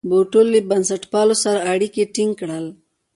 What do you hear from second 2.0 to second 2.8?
ټینګ کړل.